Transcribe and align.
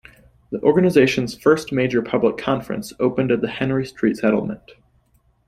The 0.49 0.59
organization's 0.61 1.37
first 1.37 1.71
major 1.71 2.01
public 2.01 2.35
conference 2.35 2.91
opened 2.99 3.31
at 3.31 3.41
the 3.41 3.47
Henry 3.47 3.85
Street 3.85 4.17
Settlement. 4.17 4.71